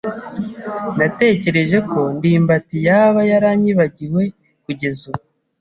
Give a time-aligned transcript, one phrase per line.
[0.97, 4.21] Natekereje ko ndimbati yaba yaranyibagiwe
[4.65, 5.21] kugeza ubu.